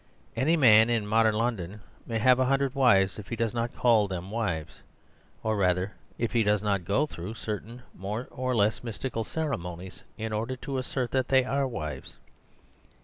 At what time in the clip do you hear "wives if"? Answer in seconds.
2.73-3.27